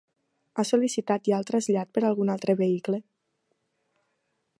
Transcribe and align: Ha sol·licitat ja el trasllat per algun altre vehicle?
Ha 0.55 0.63
sol·licitat 0.69 1.29
ja 1.31 1.35
el 1.41 1.45
trasllat 1.49 1.91
per 1.97 2.03
algun 2.09 2.31
altre 2.37 2.57
vehicle? 2.63 3.01